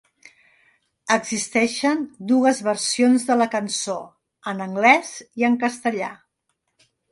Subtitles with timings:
[1.15, 2.01] Existeixen
[2.31, 3.99] dues versions de la cançó;
[4.55, 6.11] en anglès i en castellà.